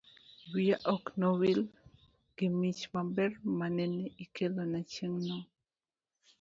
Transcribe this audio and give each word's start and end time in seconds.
wiya 0.51 0.77
ok 0.93 1.03
no 1.19 1.29
wil 1.39 1.61
gi 2.37 2.47
mich 2.59 2.81
maber 2.93 3.31
manene 3.57 4.05
ikelona 4.23 4.79
chieng'no. 4.91 5.37